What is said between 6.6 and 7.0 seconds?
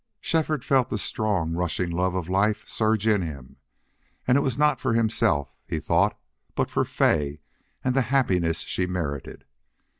for